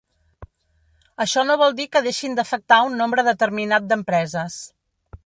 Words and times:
Això 1.25 1.43
no 1.49 1.57
vol 1.63 1.75
dir 1.81 1.87
que 1.97 2.03
deixin 2.07 2.39
d’afectar 2.39 2.79
un 2.87 2.97
nombre 3.03 3.27
determinat 3.29 3.87
d’empreses. 3.93 4.61